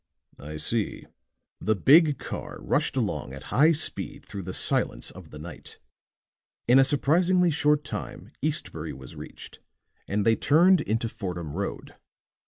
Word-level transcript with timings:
"I 0.39 0.57
see." 0.57 1.05
The 1.59 1.75
big 1.75 2.17
car 2.17 2.57
rushed 2.59 2.97
along 2.97 3.33
at 3.35 3.43
high 3.53 3.71
speed 3.71 4.25
through 4.25 4.41
the 4.41 4.51
silence 4.51 5.11
of 5.11 5.29
the 5.29 5.37
night; 5.37 5.77
in 6.67 6.79
a 6.79 6.83
surprisingly 6.83 7.51
short 7.51 7.83
time 7.83 8.31
Eastbury 8.41 8.93
was 8.93 9.15
reached 9.15 9.59
and 10.07 10.25
they 10.25 10.35
turned 10.35 10.81
into 10.81 11.07
Fordham 11.07 11.53
Road. 11.55 11.97